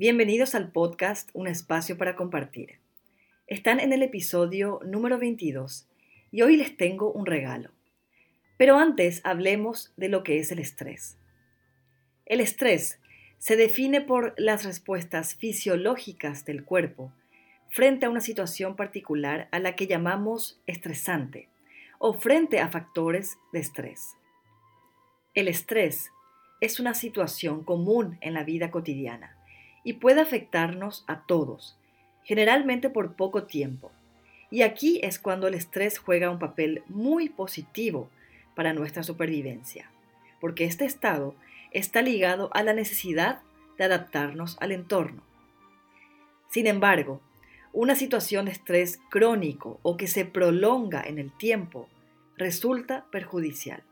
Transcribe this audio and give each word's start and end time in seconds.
Bienvenidos 0.00 0.54
al 0.54 0.72
podcast 0.72 1.28
Un 1.34 1.46
espacio 1.46 1.98
para 1.98 2.16
compartir. 2.16 2.78
Están 3.46 3.80
en 3.80 3.92
el 3.92 4.02
episodio 4.02 4.80
número 4.82 5.18
22 5.18 5.90
y 6.32 6.40
hoy 6.40 6.56
les 6.56 6.74
tengo 6.74 7.12
un 7.12 7.26
regalo. 7.26 7.70
Pero 8.56 8.78
antes 8.78 9.20
hablemos 9.24 9.92
de 9.98 10.08
lo 10.08 10.22
que 10.22 10.38
es 10.38 10.52
el 10.52 10.58
estrés. 10.58 11.18
El 12.24 12.40
estrés 12.40 12.98
se 13.36 13.56
define 13.56 14.00
por 14.00 14.32
las 14.38 14.64
respuestas 14.64 15.34
fisiológicas 15.34 16.46
del 16.46 16.64
cuerpo 16.64 17.12
frente 17.68 18.06
a 18.06 18.10
una 18.10 18.22
situación 18.22 18.76
particular 18.76 19.48
a 19.52 19.58
la 19.58 19.76
que 19.76 19.86
llamamos 19.86 20.62
estresante 20.66 21.50
o 21.98 22.14
frente 22.14 22.58
a 22.58 22.70
factores 22.70 23.36
de 23.52 23.60
estrés. 23.60 24.16
El 25.34 25.46
estrés 25.46 26.10
es 26.62 26.80
una 26.80 26.94
situación 26.94 27.64
común 27.64 28.16
en 28.22 28.32
la 28.32 28.44
vida 28.44 28.70
cotidiana 28.70 29.36
y 29.84 29.94
puede 29.94 30.20
afectarnos 30.20 31.04
a 31.06 31.22
todos, 31.26 31.76
generalmente 32.24 32.90
por 32.90 33.14
poco 33.14 33.44
tiempo. 33.44 33.90
Y 34.50 34.62
aquí 34.62 35.00
es 35.02 35.18
cuando 35.18 35.46
el 35.46 35.54
estrés 35.54 35.98
juega 35.98 36.30
un 36.30 36.38
papel 36.38 36.82
muy 36.88 37.28
positivo 37.28 38.10
para 38.54 38.72
nuestra 38.72 39.02
supervivencia, 39.02 39.90
porque 40.40 40.64
este 40.64 40.84
estado 40.84 41.34
está 41.70 42.02
ligado 42.02 42.50
a 42.52 42.62
la 42.62 42.72
necesidad 42.72 43.40
de 43.78 43.84
adaptarnos 43.84 44.56
al 44.60 44.72
entorno. 44.72 45.22
Sin 46.48 46.66
embargo, 46.66 47.20
una 47.72 47.94
situación 47.94 48.46
de 48.46 48.52
estrés 48.52 49.00
crónico 49.08 49.78
o 49.82 49.96
que 49.96 50.08
se 50.08 50.24
prolonga 50.24 51.02
en 51.02 51.18
el 51.18 51.30
tiempo 51.30 51.88
resulta 52.36 53.06
perjudicial. 53.12 53.84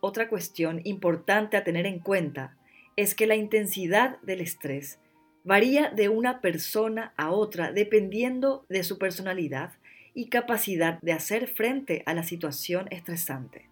Otra 0.00 0.28
cuestión 0.28 0.80
importante 0.84 1.56
a 1.56 1.64
tener 1.64 1.86
en 1.86 2.00
cuenta 2.00 2.56
es 2.96 3.14
que 3.14 3.26
la 3.26 3.36
intensidad 3.36 4.20
del 4.20 4.40
estrés 4.40 4.98
varía 5.44 5.90
de 5.90 6.08
una 6.08 6.40
persona 6.40 7.12
a 7.16 7.30
otra 7.30 7.72
dependiendo 7.72 8.64
de 8.68 8.84
su 8.84 8.98
personalidad 8.98 9.72
y 10.14 10.28
capacidad 10.28 11.00
de 11.00 11.12
hacer 11.12 11.48
frente 11.48 12.02
a 12.06 12.14
la 12.14 12.22
situación 12.22 12.86
estresante. 12.90 13.68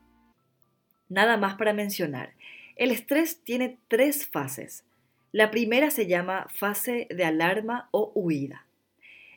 Nada 1.08 1.36
más 1.36 1.56
para 1.56 1.72
mencionar, 1.72 2.32
el 2.77 2.90
estrés 2.90 3.42
tiene 3.44 3.78
tres 3.88 4.27
fases. 4.27 4.84
La 5.32 5.50
primera 5.50 5.90
se 5.90 6.06
llama 6.06 6.46
fase 6.52 7.06
de 7.10 7.24
alarma 7.24 7.88
o 7.92 8.10
huida, 8.14 8.66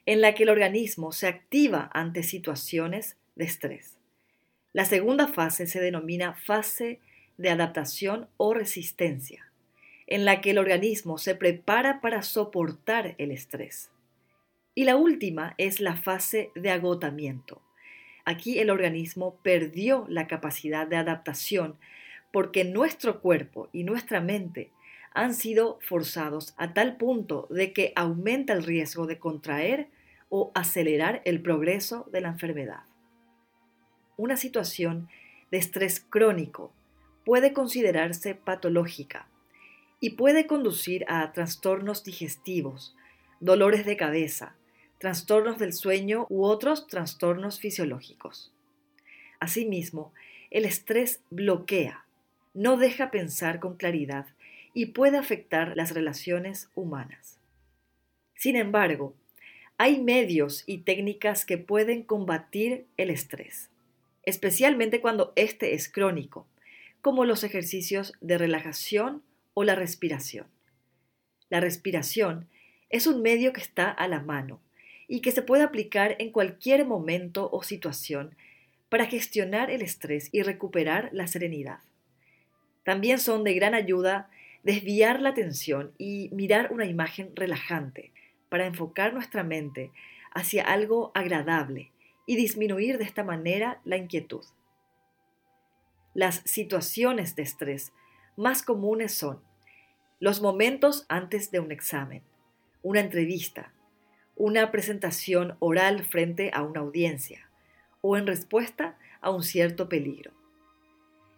en 0.05 0.21
la 0.21 0.33
que 0.33 0.43
el 0.43 0.49
organismo 0.49 1.11
se 1.11 1.27
activa 1.27 1.89
ante 1.93 2.23
situaciones 2.23 3.17
de 3.35 3.45
estrés. 3.45 3.97
La 4.71 4.85
segunda 4.85 5.27
fase 5.27 5.67
se 5.67 5.81
denomina 5.81 6.33
fase 6.33 6.99
de 7.37 7.49
adaptación 7.49 8.27
o 8.37 8.53
resistencia 8.53 9.52
en 10.13 10.25
la 10.25 10.41
que 10.41 10.51
el 10.51 10.59
organismo 10.59 11.17
se 11.17 11.33
prepara 11.33 11.99
para 11.99 12.21
soportar 12.21 13.15
el 13.17 13.31
estrés. 13.31 13.89
Y 14.75 14.83
la 14.83 14.95
última 14.95 15.55
es 15.57 15.79
la 15.79 15.95
fase 15.95 16.51
de 16.53 16.69
agotamiento. 16.69 17.63
Aquí 18.23 18.59
el 18.59 18.69
organismo 18.69 19.39
perdió 19.41 20.05
la 20.07 20.27
capacidad 20.27 20.85
de 20.85 20.97
adaptación 20.97 21.79
porque 22.31 22.63
nuestro 22.63 23.21
cuerpo 23.21 23.69
y 23.73 23.85
nuestra 23.85 24.21
mente 24.21 24.69
han 25.15 25.33
sido 25.33 25.79
forzados 25.81 26.53
a 26.57 26.75
tal 26.75 26.97
punto 26.97 27.47
de 27.49 27.73
que 27.73 27.91
aumenta 27.95 28.53
el 28.53 28.61
riesgo 28.61 29.07
de 29.07 29.17
contraer 29.17 29.87
o 30.29 30.51
acelerar 30.53 31.23
el 31.25 31.41
progreso 31.41 32.07
de 32.11 32.21
la 32.21 32.27
enfermedad. 32.27 32.83
Una 34.17 34.37
situación 34.37 35.09
de 35.49 35.57
estrés 35.57 36.05
crónico 36.07 36.71
puede 37.25 37.51
considerarse 37.51 38.35
patológica 38.35 39.27
y 40.03 40.09
puede 40.09 40.47
conducir 40.47 41.05
a 41.07 41.31
trastornos 41.31 42.03
digestivos, 42.03 42.93
dolores 43.39 43.85
de 43.85 43.95
cabeza, 43.95 44.53
trastornos 44.97 45.59
del 45.59 45.71
sueño 45.71 46.27
u 46.29 46.43
otros 46.43 46.87
trastornos 46.87 47.61
fisiológicos. 47.61 48.51
Asimismo, 49.39 50.13
el 50.51 50.65
estrés 50.65 51.21
bloquea, 51.29 52.03
no 52.53 52.75
deja 52.75 53.11
pensar 53.11 53.61
con 53.61 53.77
claridad 53.77 54.25
y 54.73 54.87
puede 54.87 55.17
afectar 55.17 55.71
las 55.77 55.93
relaciones 55.93 56.69
humanas. 56.75 57.39
Sin 58.35 58.57
embargo, 58.57 59.15
hay 59.77 60.01
medios 60.01 60.65
y 60.67 60.79
técnicas 60.79 61.45
que 61.45 61.57
pueden 61.57 62.03
combatir 62.03 62.87
el 62.97 63.09
estrés, 63.09 63.69
especialmente 64.23 64.99
cuando 64.99 65.31
éste 65.37 65.75
es 65.75 65.87
crónico, 65.87 66.45
como 67.01 67.23
los 67.23 67.45
ejercicios 67.45 68.11
de 68.19 68.37
relajación 68.37 69.23
o 69.53 69.63
la 69.63 69.75
respiración. 69.75 70.47
La 71.49 71.59
respiración 71.59 72.47
es 72.89 73.07
un 73.07 73.21
medio 73.21 73.53
que 73.53 73.61
está 73.61 73.89
a 73.89 74.07
la 74.07 74.19
mano 74.19 74.61
y 75.07 75.21
que 75.21 75.31
se 75.31 75.41
puede 75.41 75.63
aplicar 75.63 76.15
en 76.19 76.31
cualquier 76.31 76.85
momento 76.85 77.49
o 77.51 77.63
situación 77.63 78.35
para 78.89 79.05
gestionar 79.05 79.69
el 79.69 79.81
estrés 79.81 80.29
y 80.31 80.43
recuperar 80.43 81.09
la 81.13 81.27
serenidad. 81.27 81.79
También 82.83 83.19
son 83.19 83.43
de 83.43 83.53
gran 83.53 83.73
ayuda 83.73 84.29
desviar 84.63 85.21
la 85.21 85.29
atención 85.29 85.93
y 85.97 86.29
mirar 86.31 86.71
una 86.71 86.85
imagen 86.85 87.35
relajante 87.35 88.11
para 88.49 88.65
enfocar 88.65 89.13
nuestra 89.13 89.43
mente 89.43 89.91
hacia 90.31 90.63
algo 90.63 91.11
agradable 91.13 91.91
y 92.25 92.35
disminuir 92.35 92.97
de 92.97 93.03
esta 93.03 93.23
manera 93.23 93.81
la 93.83 93.97
inquietud. 93.97 94.43
Las 96.13 96.41
situaciones 96.45 97.35
de 97.35 97.43
estrés 97.43 97.91
más 98.35 98.63
comunes 98.63 99.13
son 99.13 99.41
los 100.19 100.41
momentos 100.41 101.05
antes 101.09 101.51
de 101.51 101.59
un 101.59 101.71
examen, 101.71 102.23
una 102.81 102.99
entrevista, 102.99 103.73
una 104.35 104.71
presentación 104.71 105.55
oral 105.59 106.03
frente 106.03 106.49
a 106.53 106.63
una 106.63 106.79
audiencia 106.79 107.49
o 108.01 108.17
en 108.17 108.25
respuesta 108.25 108.97
a 109.21 109.29
un 109.29 109.43
cierto 109.43 109.89
peligro. 109.89 110.31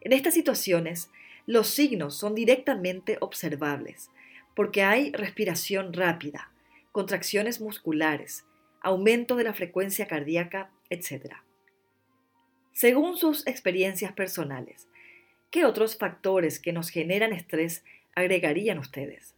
En 0.02 0.14
estas 0.14 0.34
situaciones, 0.34 1.10
los 1.46 1.68
signos 1.68 2.16
son 2.16 2.36
directamente 2.36 3.18
observables 3.22 4.10
porque 4.56 4.84
hay 4.84 5.12
respiración 5.12 5.94
rápida, 5.94 6.52
contracciones 6.92 7.60
musculares, 7.60 8.46
aumento 8.82 9.36
de 9.36 9.44
la 9.44 9.54
frecuencia 9.54 10.08
cardíaca, 10.08 10.72
etc. 10.90 11.36
Según 12.72 13.18
sus 13.18 13.46
experiencias 13.48 14.14
personales, 14.14 14.88
¿Qué 15.56 15.64
otros 15.64 15.96
factores 15.96 16.60
que 16.60 16.74
nos 16.74 16.90
generan 16.90 17.32
estrés 17.32 17.86
agregarían 18.14 18.78
ustedes? 18.78 19.36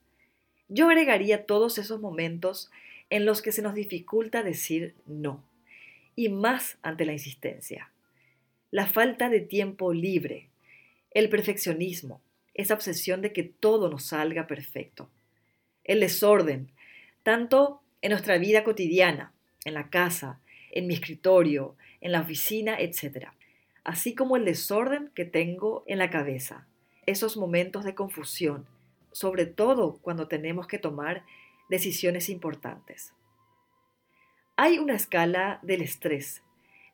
Yo 0.67 0.89
agregaría 0.89 1.45
todos 1.45 1.78
esos 1.78 2.01
momentos 2.01 2.72
en 3.11 3.28
los 3.28 3.44
que 3.44 3.51
se 3.51 3.61
nos 3.61 3.75
dificulta 3.75 4.41
decir 4.41 4.95
no, 5.06 5.44
y 6.16 6.29
más 6.29 6.79
ante 6.81 7.06
la 7.06 7.13
insistencia. 7.13 7.91
La 8.72 8.88
falta 8.88 9.29
de 9.29 9.41
tiempo 9.41 9.94
libre, 9.94 10.50
el 11.11 11.29
perfeccionismo, 11.29 12.19
esa 12.56 12.73
obsesión 12.73 13.22
de 13.22 13.31
que 13.31 13.44
todo 13.44 13.88
nos 13.88 14.06
salga 14.06 14.47
perfecto, 14.47 15.11
el 15.83 16.00
desorden, 16.00 16.72
tanto 17.22 17.83
en 18.01 18.09
nuestra 18.09 18.39
vida 18.39 18.63
cotidiana, 18.63 19.33
en 19.66 19.75
la 19.75 19.91
casa, 19.91 20.39
en 20.72 20.88
mi 20.88 20.95
escritorio, 20.95 21.75
en 22.01 22.11
la 22.11 22.22
oficina, 22.22 22.75
etc 22.79 23.27
así 23.87 24.13
como 24.13 24.35
el 24.35 24.45
desorden 24.45 25.09
que 25.15 25.25
tengo 25.25 25.83
en 25.87 25.97
la 25.97 26.11
cabeza, 26.11 26.67
esos 27.05 27.37
momentos 27.37 27.85
de 27.85 27.95
confusión, 27.95 28.67
sobre 29.13 29.45
todo 29.45 29.99
cuando 30.01 30.27
tenemos 30.27 30.67
que 30.67 30.77
tomar 30.77 31.23
decisiones 31.69 32.27
importantes. 32.27 33.13
Hay 34.57 34.77
una 34.77 34.94
escala 34.94 35.59
del 35.62 35.81
estrés, 35.81 36.44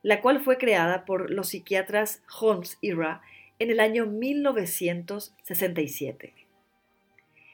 la 0.02 0.20
cual 0.20 0.40
fue 0.40 0.56
creada 0.56 1.04
por 1.04 1.32
los 1.32 1.48
psiquiatras 1.48 2.22
Holmes 2.40 2.78
y 2.80 2.92
Ra 2.92 3.22
en 3.58 3.72
el 3.72 3.80
año 3.80 4.06
1967. 4.06 6.32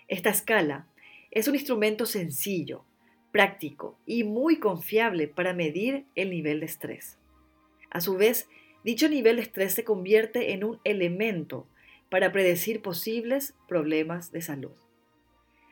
Esta 0.07 0.29
escala 0.29 0.87
es 1.31 1.49
un 1.49 1.55
instrumento 1.55 2.05
sencillo, 2.05 2.85
práctico 3.33 3.97
y 4.05 4.23
muy 4.23 4.59
confiable 4.59 5.29
para 5.29 5.55
medir 5.55 6.05
el 6.15 6.29
nivel 6.29 6.61
de 6.61 6.67
estrés. 6.67 7.17
A 7.91 8.03
su 8.03 8.19
vez, 8.19 8.47
Dicho 8.85 9.09
nivel 9.09 9.37
de 9.37 9.43
estrés 9.43 9.75
se 9.75 9.85
convierte 9.85 10.53
en 10.53 10.65
un 10.65 10.81
elemento 10.85 11.67
para 12.09 12.33
predecir 12.33 12.83
posibles 12.83 13.55
problemas 13.69 14.33
de 14.33 14.43
salud. 14.43 14.73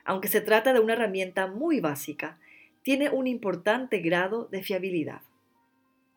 Aunque 0.05 0.29
se 0.29 0.41
trata 0.41 0.73
de 0.73 0.79
una 0.81 0.95
herramienta 0.95 1.47
muy 1.47 1.81
básica, 1.81 2.39
tiene 2.83 3.11
un 3.11 3.27
importante 3.27 3.99
grado 3.99 4.47
de 4.47 4.63
fiabilidad. 4.63 5.21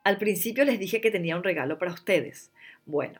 Al 0.03 0.17
principio 0.17 0.65
les 0.65 0.79
dije 0.79 0.99
que 1.01 1.11
tenía 1.11 1.35
un 1.35 1.43
regalo 1.43 1.77
para 1.77 1.93
ustedes. 1.93 2.51
Bueno, 2.85 3.19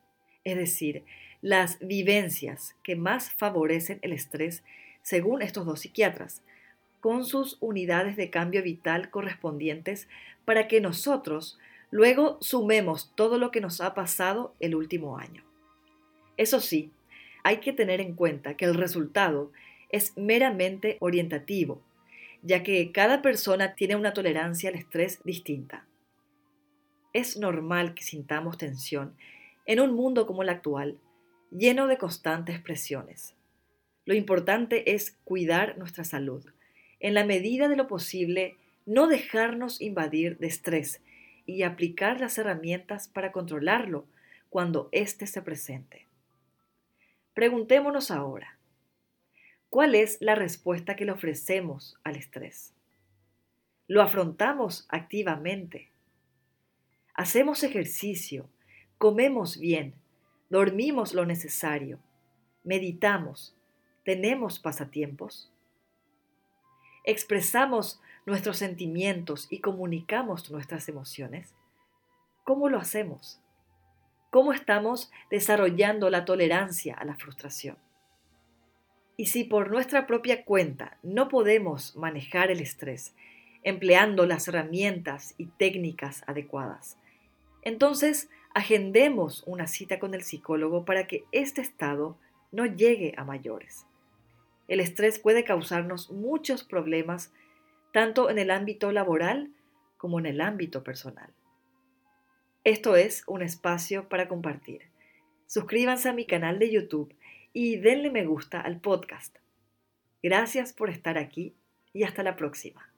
es 0.44 0.56
decir, 0.56 1.04
las 1.42 1.78
vivencias 1.80 2.74
que 2.82 2.96
más 2.96 3.30
favorecen 3.30 3.98
el 4.02 4.12
estrés 4.12 4.62
según 5.02 5.42
estos 5.42 5.66
dos 5.66 5.80
psiquiatras, 5.80 6.42
con 7.00 7.24
sus 7.24 7.56
unidades 7.60 8.16
de 8.16 8.30
cambio 8.30 8.62
vital 8.62 9.10
correspondientes 9.10 10.08
para 10.44 10.68
que 10.68 10.80
nosotros 10.80 11.58
luego 11.90 12.38
sumemos 12.40 13.12
todo 13.14 13.38
lo 13.38 13.50
que 13.50 13.60
nos 13.60 13.80
ha 13.80 13.94
pasado 13.94 14.54
el 14.60 14.74
último 14.74 15.18
año. 15.18 15.42
Eso 16.36 16.60
sí, 16.60 16.90
hay 17.42 17.58
que 17.58 17.72
tener 17.72 18.00
en 18.00 18.14
cuenta 18.14 18.54
que 18.56 18.66
el 18.66 18.74
resultado 18.74 19.50
es 19.88 20.16
meramente 20.16 20.98
orientativo, 21.00 21.80
ya 22.42 22.62
que 22.62 22.92
cada 22.92 23.22
persona 23.22 23.74
tiene 23.74 23.96
una 23.96 24.12
tolerancia 24.12 24.70
al 24.70 24.76
estrés 24.76 25.20
distinta. 25.24 25.86
Es 27.12 27.36
normal 27.36 27.94
que 27.94 28.04
sintamos 28.04 28.56
tensión 28.56 29.14
en 29.70 29.78
un 29.78 29.94
mundo 29.94 30.26
como 30.26 30.42
el 30.42 30.48
actual, 30.48 30.98
lleno 31.52 31.86
de 31.86 31.96
constantes 31.96 32.58
presiones. 32.58 33.36
Lo 34.04 34.14
importante 34.14 34.94
es 34.94 35.12
cuidar 35.22 35.78
nuestra 35.78 36.02
salud. 36.02 36.44
En 36.98 37.14
la 37.14 37.24
medida 37.24 37.68
de 37.68 37.76
lo 37.76 37.86
posible, 37.86 38.56
no 38.84 39.06
dejarnos 39.06 39.80
invadir 39.80 40.38
de 40.38 40.48
estrés 40.48 41.00
y 41.46 41.62
aplicar 41.62 42.20
las 42.20 42.36
herramientas 42.36 43.06
para 43.06 43.30
controlarlo 43.30 44.06
cuando 44.48 44.88
éste 44.90 45.28
se 45.28 45.40
presente. 45.40 46.08
Preguntémonos 47.32 48.10
ahora, 48.10 48.58
¿cuál 49.68 49.94
es 49.94 50.16
la 50.20 50.34
respuesta 50.34 50.96
que 50.96 51.04
le 51.04 51.12
ofrecemos 51.12 51.96
al 52.02 52.16
estrés? 52.16 52.74
¿Lo 53.86 54.02
afrontamos 54.02 54.88
activamente? 54.88 55.92
¿Hacemos 57.14 57.62
ejercicio? 57.62 58.50
¿Comemos 59.00 59.56
bien? 59.56 59.94
¿Dormimos 60.50 61.14
lo 61.14 61.24
necesario? 61.24 61.98
¿Meditamos? 62.64 63.56
¿Tenemos 64.04 64.58
pasatiempos? 64.58 65.50
¿Expresamos 67.04 68.02
nuestros 68.26 68.58
sentimientos 68.58 69.46
y 69.48 69.60
comunicamos 69.60 70.50
nuestras 70.50 70.86
emociones? 70.90 71.54
¿Cómo 72.44 72.68
lo 72.68 72.76
hacemos? 72.76 73.40
¿Cómo 74.28 74.52
estamos 74.52 75.10
desarrollando 75.30 76.10
la 76.10 76.26
tolerancia 76.26 76.94
a 76.94 77.06
la 77.06 77.14
frustración? 77.14 77.78
Y 79.16 79.28
si 79.28 79.44
por 79.44 79.70
nuestra 79.70 80.06
propia 80.06 80.44
cuenta 80.44 80.98
no 81.02 81.28
podemos 81.28 81.96
manejar 81.96 82.50
el 82.50 82.60
estrés 82.60 83.14
empleando 83.62 84.26
las 84.26 84.46
herramientas 84.46 85.34
y 85.38 85.46
técnicas 85.46 86.22
adecuadas, 86.26 86.98
entonces 87.62 88.28
agendemos 88.54 89.42
una 89.46 89.66
cita 89.66 89.98
con 89.98 90.14
el 90.14 90.22
psicólogo 90.22 90.84
para 90.84 91.06
que 91.06 91.24
este 91.32 91.60
estado 91.60 92.18
no 92.52 92.66
llegue 92.66 93.14
a 93.16 93.24
mayores. 93.24 93.86
El 94.68 94.80
estrés 94.80 95.18
puede 95.18 95.44
causarnos 95.44 96.10
muchos 96.10 96.64
problemas 96.64 97.32
tanto 97.92 98.30
en 98.30 98.38
el 98.38 98.50
ámbito 98.50 98.92
laboral 98.92 99.50
como 99.96 100.18
en 100.18 100.26
el 100.26 100.40
ámbito 100.40 100.82
personal. 100.84 101.32
Esto 102.64 102.96
es 102.96 103.24
un 103.26 103.42
espacio 103.42 104.08
para 104.08 104.28
compartir. 104.28 104.82
Suscríbanse 105.46 106.08
a 106.08 106.12
mi 106.12 106.26
canal 106.26 106.58
de 106.58 106.70
YouTube 106.70 107.14
y 107.52 107.76
denle 107.76 108.10
me 108.10 108.24
gusta 108.24 108.60
al 108.60 108.80
podcast. 108.80 109.36
Gracias 110.22 110.72
por 110.72 110.90
estar 110.90 111.18
aquí 111.18 111.54
y 111.92 112.04
hasta 112.04 112.22
la 112.22 112.36
próxima. 112.36 112.89